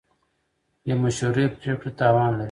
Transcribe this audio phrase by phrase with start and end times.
[0.83, 2.39] بې مشورې پرېکړه تاوان لري.